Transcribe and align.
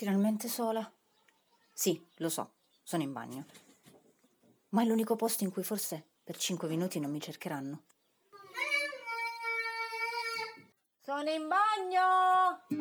Finalmente 0.00 0.48
sola. 0.48 0.90
Sì, 1.74 2.02
lo 2.16 2.30
so, 2.30 2.54
sono 2.82 3.02
in 3.02 3.12
bagno. 3.12 3.44
Ma 4.70 4.80
è 4.80 4.86
l'unico 4.86 5.14
posto 5.14 5.44
in 5.44 5.52
cui 5.52 5.62
forse 5.62 6.02
per 6.24 6.38
cinque 6.38 6.68
minuti 6.68 6.98
non 6.98 7.10
mi 7.10 7.20
cercheranno. 7.20 7.82
Sono 11.02 11.28
in 11.28 11.46
bagno! 11.48 12.79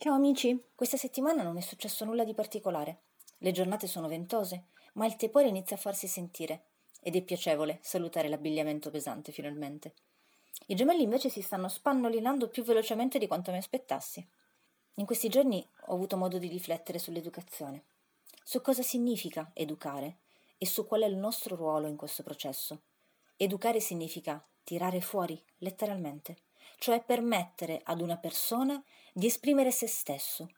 Ciao 0.00 0.14
amici, 0.14 0.58
questa 0.74 0.96
settimana 0.96 1.42
non 1.42 1.58
è 1.58 1.60
successo 1.60 2.06
nulla 2.06 2.24
di 2.24 2.32
particolare. 2.32 3.00
Le 3.36 3.52
giornate 3.52 3.86
sono 3.86 4.08
ventose, 4.08 4.68
ma 4.94 5.04
il 5.04 5.14
tepore 5.16 5.48
inizia 5.48 5.76
a 5.76 5.78
farsi 5.78 6.08
sentire 6.08 6.68
ed 7.02 7.16
è 7.16 7.20
piacevole 7.20 7.80
salutare 7.82 8.30
l'abbigliamento 8.30 8.90
pesante 8.90 9.30
finalmente. 9.30 9.92
I 10.68 10.74
gemelli 10.74 11.02
invece 11.02 11.28
si 11.28 11.42
stanno 11.42 11.68
spannolinando 11.68 12.48
più 12.48 12.64
velocemente 12.64 13.18
di 13.18 13.26
quanto 13.26 13.50
mi 13.50 13.58
aspettassi. 13.58 14.26
In 14.94 15.04
questi 15.04 15.28
giorni 15.28 15.62
ho 15.88 15.92
avuto 15.92 16.16
modo 16.16 16.38
di 16.38 16.48
riflettere 16.48 16.98
sull'educazione, 16.98 17.84
su 18.42 18.62
cosa 18.62 18.80
significa 18.80 19.50
educare 19.52 20.20
e 20.56 20.64
su 20.64 20.86
qual 20.86 21.02
è 21.02 21.06
il 21.06 21.16
nostro 21.16 21.56
ruolo 21.56 21.88
in 21.88 21.96
questo 21.96 22.22
processo. 22.22 22.84
Educare 23.36 23.80
significa 23.80 24.42
tirare 24.64 25.02
fuori, 25.02 25.38
letteralmente 25.58 26.36
cioè 26.80 27.04
permettere 27.04 27.78
ad 27.84 28.00
una 28.00 28.16
persona 28.16 28.82
di 29.12 29.26
esprimere 29.26 29.70
se 29.70 29.86
stesso. 29.86 30.48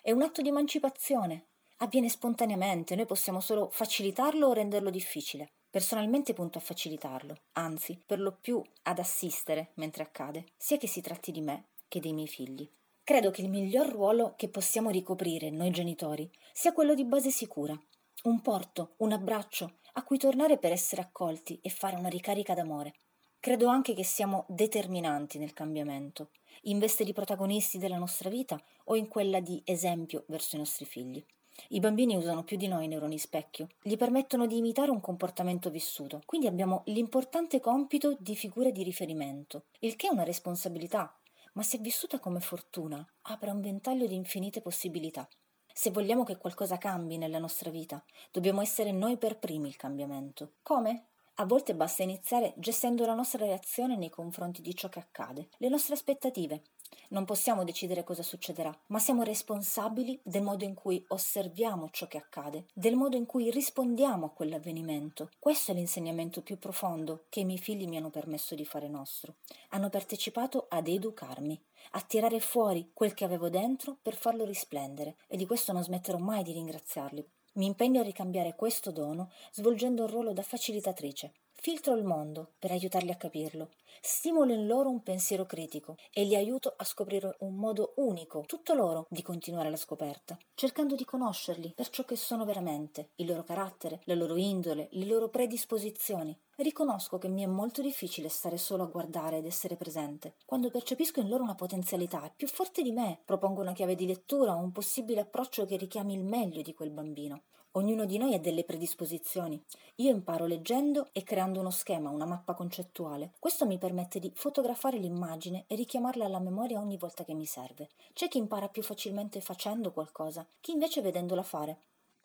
È 0.00 0.12
un 0.12 0.22
atto 0.22 0.40
di 0.40 0.48
emancipazione, 0.48 1.48
avviene 1.78 2.08
spontaneamente, 2.08 2.94
noi 2.94 3.06
possiamo 3.06 3.40
solo 3.40 3.68
facilitarlo 3.68 4.46
o 4.46 4.52
renderlo 4.52 4.88
difficile. 4.88 5.54
Personalmente 5.68 6.32
punto 6.32 6.58
a 6.58 6.60
facilitarlo, 6.60 7.34
anzi, 7.54 8.00
per 8.06 8.20
lo 8.20 8.38
più 8.40 8.62
ad 8.84 9.00
assistere 9.00 9.72
mentre 9.74 10.04
accade, 10.04 10.44
sia 10.56 10.76
che 10.76 10.86
si 10.86 11.00
tratti 11.00 11.32
di 11.32 11.40
me 11.40 11.70
che 11.88 11.98
dei 11.98 12.12
miei 12.12 12.28
figli. 12.28 12.70
Credo 13.02 13.32
che 13.32 13.42
il 13.42 13.50
miglior 13.50 13.88
ruolo 13.88 14.34
che 14.36 14.48
possiamo 14.48 14.90
ricoprire 14.90 15.50
noi 15.50 15.70
genitori 15.70 16.30
sia 16.52 16.72
quello 16.72 16.94
di 16.94 17.04
base 17.04 17.30
sicura, 17.30 17.76
un 18.22 18.40
porto, 18.42 18.94
un 18.98 19.10
abbraccio 19.10 19.78
a 19.94 20.04
cui 20.04 20.18
tornare 20.18 20.56
per 20.56 20.70
essere 20.70 21.02
accolti 21.02 21.58
e 21.60 21.68
fare 21.68 21.96
una 21.96 22.08
ricarica 22.08 22.54
d'amore. 22.54 22.92
Credo 23.40 23.68
anche 23.68 23.94
che 23.94 24.02
siamo 24.02 24.44
determinanti 24.48 25.38
nel 25.38 25.52
cambiamento, 25.52 26.30
in 26.62 26.80
veste 26.80 27.04
di 27.04 27.12
protagonisti 27.12 27.78
della 27.78 27.96
nostra 27.96 28.28
vita 28.28 28.60
o 28.86 28.96
in 28.96 29.06
quella 29.06 29.38
di 29.38 29.62
esempio 29.64 30.24
verso 30.26 30.56
i 30.56 30.58
nostri 30.58 30.84
figli. 30.84 31.24
I 31.68 31.78
bambini 31.78 32.16
usano 32.16 32.42
più 32.42 32.56
di 32.56 32.66
noi 32.66 32.86
i 32.86 32.88
neuroni 32.88 33.16
specchio, 33.16 33.68
gli 33.80 33.96
permettono 33.96 34.46
di 34.46 34.56
imitare 34.56 34.90
un 34.90 35.00
comportamento 35.00 35.70
vissuto, 35.70 36.20
quindi 36.26 36.48
abbiamo 36.48 36.82
l'importante 36.86 37.60
compito 37.60 38.16
di 38.18 38.34
figure 38.34 38.72
di 38.72 38.82
riferimento, 38.82 39.66
il 39.80 39.94
che 39.94 40.08
è 40.08 40.12
una 40.12 40.24
responsabilità, 40.24 41.16
ma 41.52 41.62
se 41.62 41.78
vissuta 41.78 42.18
come 42.18 42.40
fortuna 42.40 43.06
apre 43.22 43.50
un 43.50 43.60
ventaglio 43.60 44.06
di 44.08 44.16
infinite 44.16 44.60
possibilità. 44.60 45.28
Se 45.72 45.90
vogliamo 45.90 46.24
che 46.24 46.38
qualcosa 46.38 46.76
cambi 46.76 47.18
nella 47.18 47.38
nostra 47.38 47.70
vita, 47.70 48.04
dobbiamo 48.32 48.60
essere 48.62 48.90
noi 48.90 49.16
per 49.16 49.38
primi 49.38 49.68
il 49.68 49.76
cambiamento. 49.76 50.54
Come? 50.60 51.10
A 51.40 51.46
volte 51.46 51.76
basta 51.76 52.02
iniziare 52.02 52.52
gestendo 52.56 53.06
la 53.06 53.14
nostra 53.14 53.44
reazione 53.44 53.96
nei 53.96 54.10
confronti 54.10 54.60
di 54.60 54.74
ciò 54.74 54.88
che 54.88 54.98
accade, 54.98 55.50
le 55.58 55.68
nostre 55.68 55.94
aspettative. 55.94 56.62
Non 57.10 57.24
possiamo 57.24 57.62
decidere 57.62 58.02
cosa 58.02 58.24
succederà, 58.24 58.76
ma 58.88 58.98
siamo 58.98 59.22
responsabili 59.22 60.20
del 60.24 60.42
modo 60.42 60.64
in 60.64 60.74
cui 60.74 61.04
osserviamo 61.06 61.90
ciò 61.92 62.08
che 62.08 62.18
accade, 62.18 62.66
del 62.74 62.96
modo 62.96 63.14
in 63.16 63.24
cui 63.24 63.52
rispondiamo 63.52 64.26
a 64.26 64.30
quell'avvenimento. 64.30 65.30
Questo 65.38 65.70
è 65.70 65.74
l'insegnamento 65.74 66.42
più 66.42 66.58
profondo 66.58 67.26
che 67.28 67.38
i 67.38 67.44
miei 67.44 67.58
figli 67.58 67.86
mi 67.86 67.98
hanno 67.98 68.10
permesso 68.10 68.56
di 68.56 68.64
fare 68.64 68.88
nostro. 68.88 69.36
Hanno 69.68 69.90
partecipato 69.90 70.66
ad 70.68 70.88
educarmi, 70.88 71.62
a 71.92 72.00
tirare 72.00 72.40
fuori 72.40 72.90
quel 72.92 73.14
che 73.14 73.24
avevo 73.24 73.48
dentro 73.48 73.96
per 74.02 74.16
farlo 74.16 74.44
risplendere 74.44 75.14
e 75.28 75.36
di 75.36 75.46
questo 75.46 75.72
non 75.72 75.84
smetterò 75.84 76.18
mai 76.18 76.42
di 76.42 76.50
ringraziarli. 76.50 77.24
Mi 77.58 77.66
impegno 77.66 78.00
a 78.00 78.04
ricambiare 78.04 78.54
questo 78.54 78.92
dono 78.92 79.32
svolgendo 79.50 80.04
un 80.04 80.10
ruolo 80.10 80.32
da 80.32 80.42
facilitatrice. 80.42 81.32
Filtro 81.52 81.96
il 81.96 82.04
mondo 82.04 82.52
per 82.56 82.70
aiutarli 82.70 83.10
a 83.10 83.16
capirlo, 83.16 83.70
stimolo 84.00 84.52
in 84.52 84.68
loro 84.68 84.90
un 84.90 85.02
pensiero 85.02 85.44
critico 85.44 85.96
e 86.12 86.22
li 86.22 86.36
aiuto 86.36 86.72
a 86.76 86.84
scoprire 86.84 87.34
un 87.40 87.56
modo 87.56 87.94
unico, 87.96 88.44
tutto 88.46 88.74
loro, 88.74 89.06
di 89.10 89.22
continuare 89.22 89.70
la 89.70 89.76
scoperta, 89.76 90.38
cercando 90.54 90.94
di 90.94 91.04
conoscerli 91.04 91.72
per 91.74 91.88
ciò 91.88 92.04
che 92.04 92.14
sono 92.14 92.44
veramente, 92.44 93.10
il 93.16 93.26
loro 93.26 93.42
carattere, 93.42 94.02
la 94.04 94.14
loro 94.14 94.36
indole, 94.36 94.86
le 94.92 95.06
loro 95.06 95.28
predisposizioni. 95.28 96.38
Riconosco 96.60 97.18
che 97.18 97.28
mi 97.28 97.44
è 97.44 97.46
molto 97.46 97.82
difficile 97.82 98.28
stare 98.28 98.58
solo 98.58 98.82
a 98.82 98.86
guardare 98.86 99.36
ed 99.36 99.46
essere 99.46 99.76
presente. 99.76 100.34
Quando 100.44 100.70
percepisco 100.70 101.20
in 101.20 101.28
loro 101.28 101.44
una 101.44 101.54
potenzialità 101.54 102.32
più 102.34 102.48
forte 102.48 102.82
di 102.82 102.90
me, 102.90 103.20
propongo 103.24 103.60
una 103.60 103.72
chiave 103.72 103.94
di 103.94 104.08
lettura 104.08 104.56
o 104.56 104.60
un 104.60 104.72
possibile 104.72 105.20
approccio 105.20 105.66
che 105.66 105.76
richiami 105.76 106.14
il 106.14 106.24
meglio 106.24 106.60
di 106.62 106.74
quel 106.74 106.90
bambino. 106.90 107.42
Ognuno 107.72 108.06
di 108.06 108.18
noi 108.18 108.34
ha 108.34 108.40
delle 108.40 108.64
predisposizioni. 108.64 109.62
Io 109.96 110.10
imparo 110.10 110.46
leggendo 110.46 111.10
e 111.12 111.22
creando 111.22 111.60
uno 111.60 111.70
schema, 111.70 112.10
una 112.10 112.26
mappa 112.26 112.54
concettuale. 112.54 113.34
Questo 113.38 113.64
mi 113.64 113.78
permette 113.78 114.18
di 114.18 114.32
fotografare 114.34 114.98
l'immagine 114.98 115.62
e 115.68 115.76
richiamarla 115.76 116.24
alla 116.24 116.40
memoria 116.40 116.80
ogni 116.80 116.96
volta 116.96 117.22
che 117.22 117.34
mi 117.34 117.46
serve. 117.46 117.90
C'è 118.14 118.26
chi 118.26 118.38
impara 118.38 118.68
più 118.68 118.82
facilmente 118.82 119.40
facendo 119.40 119.92
qualcosa, 119.92 120.44
chi 120.60 120.72
invece 120.72 121.02
vedendola 121.02 121.44
fare. 121.44 121.78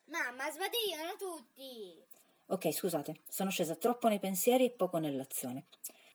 Mamma, 0.05 0.49
sbadigliano 0.49 1.17
tutti! 1.19 2.12
Ok, 2.53 2.71
scusate, 2.71 3.21
sono 3.27 3.49
scesa 3.49 3.73
troppo 3.73 4.07
nei 4.07 4.19
pensieri 4.19 4.65
e 4.65 4.69
poco 4.69 4.99
nell'azione. 4.99 5.65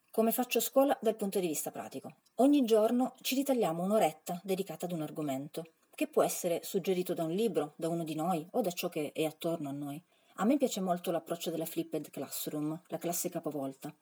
Come 0.09 0.31
faccio 0.31 0.61
scuola 0.61 0.97
dal 1.01 1.17
punto 1.17 1.37
di 1.41 1.47
vista 1.47 1.69
pratico? 1.69 2.13
Ogni 2.35 2.63
giorno 2.63 3.15
ci 3.19 3.35
ritagliamo 3.35 3.83
un'oretta 3.83 4.39
dedicata 4.41 4.85
ad 4.85 4.93
un 4.93 5.01
argomento 5.01 5.65
che 5.93 6.07
può 6.07 6.23
essere 6.23 6.61
suggerito 6.63 7.13
da 7.13 7.25
un 7.25 7.31
libro, 7.31 7.73
da 7.75 7.89
uno 7.89 8.05
di 8.05 8.15
noi 8.15 8.47
o 8.51 8.61
da 8.61 8.71
ciò 8.71 8.87
che 8.87 9.11
è 9.11 9.25
attorno 9.25 9.67
a 9.67 9.73
noi. 9.73 10.01
A 10.35 10.45
me 10.45 10.55
piace 10.55 10.79
molto 10.79 11.11
l'approccio 11.11 11.51
della 11.51 11.65
flipped 11.65 12.09
classroom, 12.09 12.83
la 12.87 12.97
classe 12.97 13.27
capovolta, 13.27 13.93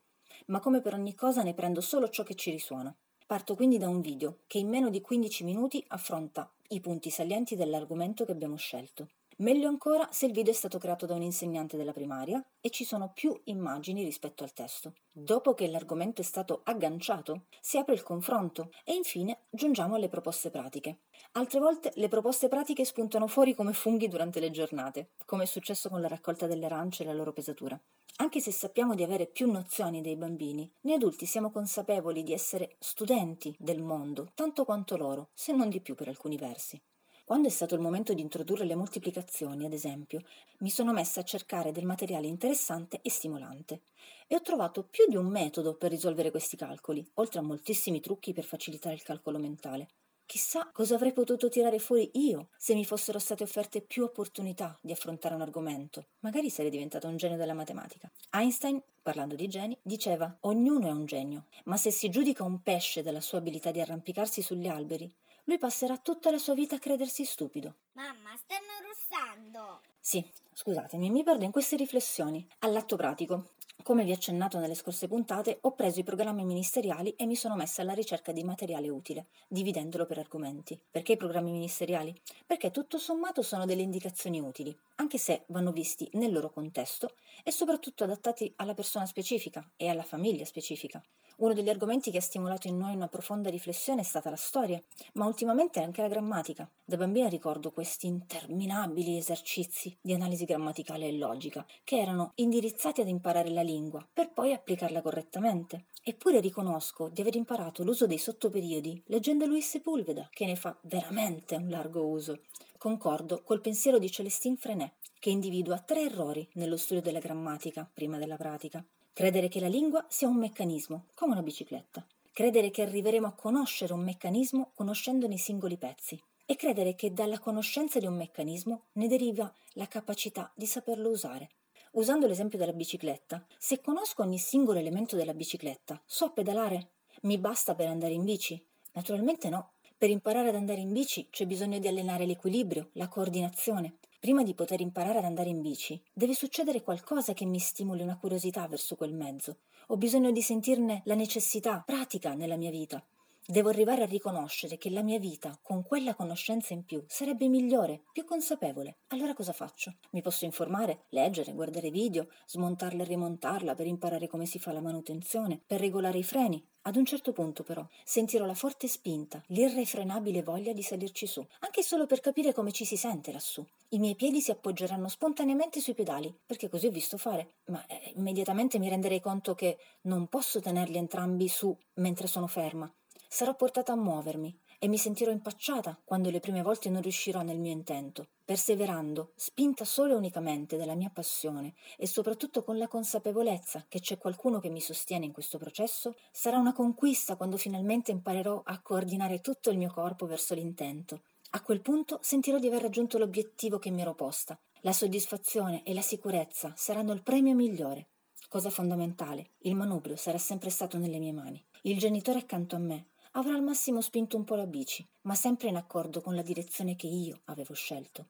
ma 0.46 0.59
come 0.59 0.80
per 0.81 0.94
ogni 0.94 1.16
cosa 1.16 1.42
ne 1.42 1.56
prendo 1.56 1.81
solo 1.81 2.08
ciò 2.08 2.22
che 2.22 2.36
ci 2.36 2.52
risuona. 2.52 2.96
Parto 3.26 3.56
quindi 3.56 3.80
da 3.80 3.90
un 3.90 4.00
video 4.00 4.42
che 4.46 4.59
in 4.59 4.70
meno 4.70 4.92
di 4.92 5.02
15 5.02 5.44
minuti 5.44 5.84
affronta 5.88 6.47
i 6.68 6.81
punti 6.81 7.09
salienti 7.09 7.56
dell'argomento 7.56 8.26
che 8.26 8.31
abbiamo 8.31 8.58
scelto. 8.58 9.08
Meglio 9.40 9.68
ancora 9.68 10.09
se 10.12 10.25
il 10.25 10.31
video 10.31 10.52
è 10.52 10.56
stato 10.56 10.80
creato 10.80 11.06
da 11.06 11.14
un 11.14 11.22
insegnante 11.22 11.78
della 11.78 11.94
primaria 11.94 12.44
e 12.59 12.72
ci 12.72 12.84
sono 12.84 13.12
più 13.14 13.40
immagini 13.44 14.03
rispetto 14.03 14.44
al 14.44 14.52
testo. 14.52 14.96
Dopo 15.12 15.53
che 15.53 15.68
l'argomento 15.68 16.22
è 16.22 16.24
stato 16.24 16.62
agganciato, 16.64 17.44
si 17.62 17.78
apre 17.78 17.94
il 17.94 18.02
confronto 18.02 18.72
e 18.84 18.96
infine 18.96 19.42
giungiamo 19.52 19.94
alle 19.94 20.09
proposte 20.09 20.50
pratiche. 20.50 21.02
Altre 21.34 21.59
volte 21.59 21.92
le 21.97 22.08
proposte 22.08 22.47
pratiche 22.47 22.84
spuntano 22.84 23.28
fuori 23.28 23.53
come 23.53 23.74
funghi 23.74 24.08
durante 24.08 24.40
le 24.40 24.50
giornate, 24.50 25.12
come 25.26 25.44
è 25.44 25.46
successo 25.47 25.88
con 25.88 26.02
la 26.02 26.08
raccolta 26.08 26.47
delle 26.47 26.66
arance 26.66 27.03
e 27.03 27.06
la 27.06 27.14
loro 27.14 27.31
pesatura. 27.31 27.80
Anche 28.16 28.40
se 28.40 28.52
sappiamo 28.52 28.96
di 28.96 29.03
avere 29.03 29.28
più 29.28 29.52
nozioni 29.52 30.02
dei 30.02 30.16
bambini, 30.16 30.68
noi 30.81 30.96
adulti 30.96 31.28
siamo 31.28 31.52
consapevoli 31.52 32.24
di 32.24 32.34
essere 32.34 32.78
studenti 32.80 33.56
del 33.59 33.84
mondo, 33.84 34.31
tanto 34.34 34.66
quanto 34.66 34.97
loro, 34.97 35.30
se 35.36 35.53
non 35.53 35.70
di 35.70 35.80
più 35.80 35.94
per 35.94 36.08
alcuni 36.08 36.38
versi. 36.38 36.81
Quando 37.28 37.50
è 37.50 37.52
stato 37.52 37.76
il 37.76 37.82
momento 37.82 38.14
di 38.14 38.22
introdurre 38.22 38.64
le 38.64 38.76
moltiplicazioni, 38.76 39.66
ad 39.66 39.74
esempio, 39.74 40.22
mi 40.60 40.70
sono 40.70 40.94
messa 40.94 41.20
a 41.20 41.24
cercare 41.26 41.74
del 41.74 41.84
materiale 41.84 42.26
interessante 42.26 43.02
e 43.02 43.10
stimolante 43.10 43.82
e 44.28 44.36
ho 44.38 44.42
trovato 44.42 44.84
più 44.90 45.06
di 45.10 45.18
un 45.18 45.26
metodo 45.26 45.74
per 45.74 45.92
risolvere 45.92 46.32
questi 46.32 46.56
calcoli, 46.56 47.06
oltre 47.16 47.40
a 47.40 47.44
moltissimi 47.44 48.00
trucchi 48.00 48.32
per 48.32 48.46
facilitare 48.46 48.96
il 48.96 49.03
calcolo 49.03 49.40
mentale. 49.40 49.90
Chissà 50.26 50.70
cosa 50.72 50.96
avrei 50.96 51.12
potuto 51.12 51.50
tirare 51.50 51.79
fuori 51.79 52.09
io 52.14 52.47
se 52.58 52.74
mi 52.76 52.85
fossero 52.85 53.20
state 53.20 53.44
offerte 53.44 53.82
più 53.82 54.03
opportunità 54.03 54.80
di 54.82 54.94
affrontare 54.94 55.35
un 55.35 55.41
argomento. 55.41 56.06
Magari 56.20 56.50
sarei 56.50 56.72
diventata 56.72 57.09
un 57.09 57.18
genio 57.18 57.35
della 57.35 57.53
matematica. 57.53 58.09
Einstein, 58.32 58.82
parlando 59.02 59.35
di 59.35 59.50
geni, 59.50 59.78
diceva: 59.82 60.34
Ognuno 60.41 60.88
è 60.88 60.91
un 60.91 61.06
genio, 61.06 61.47
ma 61.66 61.76
se 61.76 61.91
si 61.91 62.09
giudica 62.09 62.46
un 62.46 62.62
pesce 62.64 63.03
dalla 63.03 63.20
sua 63.20 63.40
abilità 63.40 63.72
di 63.72 63.82
arrampicarsi 63.82 64.41
sugli 64.41 64.68
alberi, 64.68 65.14
lui 65.47 65.58
passerà 65.58 65.97
tutta 65.97 66.29
la 66.29 66.38
sua 66.38 66.53
vita 66.53 66.76
a 66.76 66.79
credersi 66.79 67.23
stupido. 67.23 67.76
Mamma, 67.94 68.35
stanno 68.35 68.85
russando! 68.85 69.82
Sì, 69.99 70.23
scusatemi, 70.53 71.09
mi 71.09 71.23
perdo 71.23 71.46
in 71.46 71.52
queste 71.52 71.78
riflessioni. 71.78 72.46
All'atto 72.59 72.97
pratico. 72.97 73.52
Come 73.82 74.03
vi 74.03 74.11
ho 74.11 74.16
accennato 74.16 74.59
nelle 74.59 74.76
scorse 74.76 75.08
puntate, 75.08 75.59
ho 75.61 75.72
preso 75.72 76.02
i 76.02 76.03
programmi 76.03 76.44
ministeriali 76.44 77.11
e 77.16 77.26
mi 77.26 77.38
sono 77.38 77.55
messa 77.55 77.82
alla 77.82 77.94
ricerca 77.94 78.34
di 78.34 78.44
materiale 78.44 78.90
utile, 78.90 79.28
dividendolo 79.47 80.05
per 80.05 80.17
argomenti. 80.17 80.78
Perché 80.91 81.14
i 81.14 81.17
programmi 81.17 81.52
ministeriali? 81.52 82.14
Perché 82.46 82.70
tutto 82.70 82.97
sommato 82.97 83.41
sono 83.41 83.66
delle 83.66 83.84
indicazioni 83.84 84.41
utili, 84.41 84.78
anche 84.96 85.17
se 85.17 85.46
vanno 85.47 85.72
visti 85.72 86.09
nel 86.14 86.34
loro 86.34 86.49
contesto 86.49 87.14
e 87.44 87.52
soprattutto 87.52 88.03
adattati 88.03 88.52
alla 88.58 88.73
persona 88.73 89.05
specifica 89.05 89.66
e 89.78 89.88
alla 89.88 90.03
famiglia 90.03 90.44
specifica. 90.44 91.02
Uno 91.39 91.53
degli 91.53 91.69
argomenti 91.69 92.09
che 92.09 92.17
ha 92.17 92.22
stimolato 92.22 92.67
in 92.67 92.79
noi 92.79 92.95
una 92.95 93.07
profonda 93.07 93.51
riflessione 93.51 94.01
è 94.01 94.03
stata 94.03 94.31
la 94.31 94.35
storia, 94.35 94.81
ma 95.13 95.28
ultimamente 95.28 95.79
anche 95.79 96.01
la 96.01 96.07
grammatica. 96.07 96.67
Da 96.84 96.97
bambina 96.97 97.28
ricordo 97.28 97.72
questi 97.72 98.07
interminabili 98.07 99.17
esercizi 99.17 99.95
di 100.01 100.13
analisi 100.13 100.45
grammaticale 100.45 101.07
e 101.07 101.16
logica, 101.16 101.63
che 101.84 101.99
erano 101.99 102.31
indirizzati 102.35 103.01
ad 103.01 103.07
imparare 103.07 103.51
la 103.51 103.61
lingua, 103.61 104.03
per 104.11 104.31
poi 104.34 104.51
applicarla 104.51 105.03
correttamente. 105.03 105.85
Eppure 106.03 106.39
riconosco 106.39 107.07
di 107.09 107.22
aver 107.22 107.35
imparato 107.35 107.84
l'uso 107.84 108.07
dei 108.07 108.17
sottoperiodi 108.17 109.03
leggendo 109.05 109.45
Luis 109.45 109.69
Sepulveda, 109.69 110.29
che 110.31 110.47
ne 110.47 110.55
fa 110.55 110.75
veramente 110.81 111.55
un 111.55 111.69
largo 111.69 112.03
uso. 112.07 112.39
Concordo 112.79 113.43
col 113.43 113.61
pensiero 113.61 113.99
di 113.99 114.09
Celestine 114.09 114.55
Frenet, 114.55 114.93
che 115.19 115.29
individua 115.29 115.78
tre 115.78 116.05
errori 116.05 116.49
nello 116.53 116.78
studio 116.78 117.03
della 117.03 117.19
grammatica 117.19 117.87
prima 117.93 118.17
della 118.17 118.37
pratica. 118.37 118.84
Credere 119.17 119.47
che 119.47 119.59
la 119.59 119.67
lingua 119.67 120.05
sia 120.08 120.28
un 120.28 120.35
meccanismo, 120.35 121.05
come 121.16 121.31
una 121.31 121.41
bicicletta. 121.41 122.05
Credere 122.31 122.69
che 122.69 122.84
arriveremo 122.84 123.25
a 123.25 123.34
conoscere 123.34 123.93
un 123.93 124.03
meccanismo 124.03 124.73
conoscendone 124.75 125.34
i 125.34 125.40
singoli 125.40 125.75
pezzi. 125.75 126.22
E 126.46 126.55
credere 126.55 126.93
che 126.93 127.11
dalla 127.11 127.40
conoscenza 127.40 127.97
di 127.97 128.05
un 128.05 128.16
meccanismo 128.16 128.90
ne 128.91 129.08
deriva 129.08 129.52
la 129.73 129.87
capacità 129.87 130.52
di 130.53 130.67
saperlo 130.67 131.09
usare. 131.09 131.49
Usando 131.93 132.28
l'esempio 132.28 132.59
della 132.59 132.73
bicicletta, 132.73 133.43
se 133.58 133.81
conosco 133.81 134.22
ogni 134.22 134.37
singolo 134.37 134.78
elemento 134.78 135.16
della 135.16 135.34
bicicletta, 135.34 135.99
so 136.05 136.29
pedalare? 136.29 136.90
Mi 137.22 137.40
basta 137.40 137.73
per 137.73 137.87
andare 137.87 138.13
in 138.13 138.23
bici? 138.23 138.63
Naturalmente 138.91 139.49
no. 139.49 139.72
Per 139.97 140.11
imparare 140.11 140.49
ad 140.49 140.55
andare 140.55 140.81
in 140.81 140.93
bici 140.93 141.28
c'è 141.31 141.47
bisogno 141.47 141.79
di 141.79 141.87
allenare 141.87 142.28
l'equilibrio, 142.28 142.91
la 142.93 143.08
coordinazione, 143.08 143.97
Prima 144.19 144.41
di 144.41 144.55
poter 144.55 144.81
imparare 144.81 145.19
ad 145.19 145.25
andare 145.25 145.49
in 145.49 145.61
bici, 145.61 146.02
deve 146.11 146.34
succedere 146.34 146.81
qualcosa 146.81 147.34
che 147.34 147.46
mi 147.46 147.59
stimoli 147.59 148.02
una 148.02 148.17
curiosità 148.17 148.67
verso 148.67 148.96
quel 148.96 149.14
mezzo. 149.14 149.58
Ho 149.90 149.97
bisogno 149.97 150.31
di 150.31 150.41
sentirne 150.41 151.03
la 151.05 151.14
necessità 151.14 151.84
pratica 151.85 152.34
nella 152.34 152.58
mia 152.58 152.72
vita. 152.72 153.05
Devo 153.49 153.70
arrivare 153.70 154.03
a 154.03 154.08
riconoscere 154.08 154.78
che 154.78 154.90
la 154.90 155.02
mia 155.02 155.20
vita, 155.20 155.58
con 155.61 155.82
quella 155.82 156.16
conoscenza 156.16 156.73
in 156.73 156.84
più, 156.84 157.02
sarebbe 157.08 157.47
migliore, 157.47 158.02
più 158.11 158.26
consapevole. 158.26 158.97
Allora 159.08 159.34
cosa 159.34 159.53
faccio? 159.53 159.99
Mi 160.11 160.22
posso 160.22 160.44
informare, 160.44 161.05
leggere, 161.11 161.53
guardare 161.53 161.90
video, 161.90 162.28
smontarla 162.46 163.03
e 163.03 163.05
rimontarla 163.05 163.73
per 163.73 163.88
imparare 163.88 164.28
come 164.28 164.46
si 164.46 164.59
fa 164.59 164.73
la 164.73 164.82
manutenzione, 164.82 165.61
per 165.66 165.79
regolare 165.79 166.17
i 166.17 166.26
freni. 166.26 166.61
Ad 166.82 166.97
un 166.97 167.05
certo 167.05 167.32
punto, 167.32 167.64
però, 167.64 167.88
sentirò 168.03 168.46
la 168.46 168.53
forte 168.53 168.90
spinta, 168.90 169.41
l'irrefrenabile 169.47 170.44
voglia 170.44 170.73
di 170.73 170.84
salirci 170.84 171.26
su, 171.26 171.46
anche 171.59 171.84
solo 171.84 172.05
per 172.05 172.20
capire 172.20 172.52
come 172.52 172.73
ci 172.73 172.84
si 172.84 172.97
sente 172.97 173.32
lassù. 173.32 173.66
I 173.90 173.99
miei 173.99 174.16
piedi 174.16 174.41
si 174.41 174.52
appoggeranno 174.52 175.08
spontaneamente 175.08 175.79
sui 175.79 175.94
pedali, 175.94 176.38
perché 176.46 176.67
così 176.67 176.88
ho 176.88 176.91
visto 176.91 177.16
fare, 177.16 177.59
ma 177.67 177.85
eh, 177.85 178.11
immediatamente 178.16 178.78
mi 178.78 178.90
renderei 178.90 179.22
conto 179.22 179.55
che 179.55 179.78
non 180.02 180.28
posso 180.28 180.59
tenerli 180.59 180.97
entrambi 180.97 181.47
su 181.47 181.73
mentre 181.94 182.28
sono 182.28 182.47
ferma 182.47 182.94
sarò 183.28 183.56
portata 183.56 183.94
a 183.94 183.97
muovermi 183.97 184.58
e 184.79 184.88
mi 184.88 184.97
sentirò 184.97 185.32
impacciata 185.32 186.00
quando 186.03 186.29
le 186.29 186.40
prime 186.40 186.62
volte 186.62 186.90
non 186.90 187.02
riuscirò 187.02 187.41
nel 187.41 187.59
mio 187.59 187.72
intento. 187.72 188.28
Perseverando, 188.46 189.34
spinta 189.35 189.85
solo 189.85 190.14
e 190.14 190.18
unicamente 190.18 190.78
dalla 190.78 190.96
mia 190.96 191.09
passione 191.09 191.74
e 191.97 192.08
soprattutto 192.08 192.64
con 192.64 192.78
la 192.78 192.88
consapevolezza 192.88 193.85
che 193.88 194.00
c'è 194.00 194.18
qualcuno 194.18 194.59
che 194.59 194.70
mi 194.70 194.82
sostiene 194.82 195.26
in 195.26 195.32
questo 195.32 195.58
processo, 195.58 196.16
sarà 196.32 196.58
una 196.58 196.74
conquista 196.74 197.35
quando 197.35 197.58
finalmente 197.58 198.12
imparerò 198.12 198.62
a 198.64 198.82
coordinare 198.82 199.41
tutto 199.41 199.70
il 199.70 199.78
mio 199.78 199.91
corpo 199.91 200.26
verso 200.28 200.53
l'intento. 200.53 201.22
A 201.52 201.62
quel 201.62 201.82
punto 201.82 202.20
sentirò 202.22 202.59
di 202.59 202.68
aver 202.68 202.82
raggiunto 202.84 203.18
l'obiettivo 203.18 203.80
che 203.80 203.90
mi 203.90 204.02
ero 204.02 204.14
posta. 204.14 204.59
La 204.82 204.94
soddisfazione 204.94 205.84
e 205.84 205.94
la 205.94 206.02
sicurezza 206.02 206.73
saranno 206.76 207.14
il 207.14 207.23
premio 207.23 207.56
migliore. 207.56 208.09
Cosa 208.50 208.70
fondamentale, 208.70 209.52
il 209.59 209.76
manubrio 209.76 210.16
sarà 210.16 210.38
sempre 210.38 210.70
stato 210.70 210.97
nelle 210.97 211.20
mie 211.20 211.34
mani. 211.34 211.62
Il 211.82 211.97
genitore 211.97 212.40
accanto 212.40 212.76
a 212.76 212.80
me 212.80 213.08
avrà 213.37 213.53
al 213.53 213.61
massimo 213.61 214.01
spinto 214.01 214.35
un 214.35 214.43
po' 214.43 214.55
la 214.55 214.66
bici, 214.66 215.07
ma 215.22 215.35
sempre 215.35 215.67
in 215.67 215.75
accordo 215.75 216.22
con 216.22 216.34
la 216.34 216.41
direzione 216.41 216.95
che 216.95 217.05
io 217.05 217.41
avevo 217.45 217.73
scelto. 217.75 218.28